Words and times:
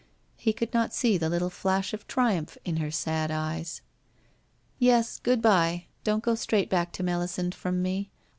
He 0.35 0.51
could 0.51 0.73
not 0.73 0.95
see 0.95 1.19
the 1.19 1.29
little 1.29 1.51
flash 1.51 1.93
of 1.93 2.07
triumph 2.07 2.57
in 2.65 2.77
her 2.77 2.89
sad 2.89 3.29
eyes. 3.29 3.83
* 4.29 4.55
Yes, 4.79 5.19
good 5.19 5.43
bye! 5.43 5.85
Don't 6.03 6.23
go 6.23 6.33
straight 6.33 6.71
back 6.71 6.91
to 6.93 7.03
Melisande 7.03 7.55
from 7.55 7.83
me. 7.83 8.09